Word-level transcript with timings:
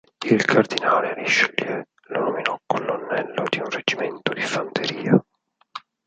Il 0.27 0.43
Cardinale 0.45 1.13
Richelieu 1.13 1.83
lo 2.07 2.19
nominò 2.23 2.59
colonnello 2.65 3.43
di 3.51 3.59
un 3.59 3.69
reggimento 3.69 4.33
di 4.33 4.41
fanteria. 4.41 5.23